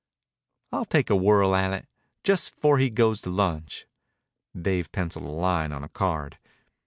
[0.71, 1.85] "I'll take a whirl at it.
[2.23, 3.85] Jus' 'fore he goes to lunch."
[4.59, 6.39] Dave penciled a line on a card.